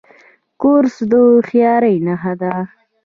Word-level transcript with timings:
کورس 0.61 0.95
د 1.11 1.11
هوښیارۍ 1.25 1.95
نښه 2.07 2.33
ده. 2.41 2.53